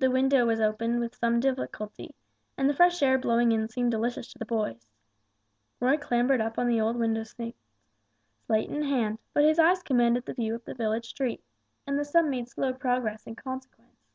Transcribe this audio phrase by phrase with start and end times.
[0.00, 2.16] The window was opened with some difficulty,
[2.58, 4.88] and the fresh air blowing in seemed delicious to the boys.
[5.78, 7.54] Roy clambered up on the old window seat,
[8.44, 11.44] slate in hand, but his eyes commanded the view of the village street,
[11.86, 14.08] and the sum made slow progress in consequence.